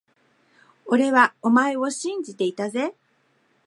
[0.87, 2.95] 俺はお前を信じていたぜ…